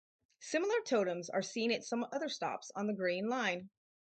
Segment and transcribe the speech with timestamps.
[0.39, 3.69] Similar totems are seen at some other stops on the Green Line.